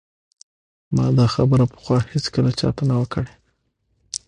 ما 0.95 1.05
دا 1.17 1.25
خبره 1.35 1.65
پخوا 1.73 1.97
هیڅکله 2.11 2.51
چا 2.59 2.69
ته 2.77 2.83
نه 2.89 2.95
ده 2.99 3.05
کړې 3.13 3.33